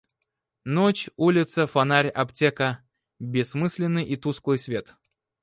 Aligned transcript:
Ночь, 0.75 1.11
улица, 1.15 1.67
фонарь, 1.67 2.07
аптека, 2.09 2.83
Бессмысленный 3.19 4.03
и 4.03 4.15
тусклый 4.15 4.57
свет. 4.57 4.95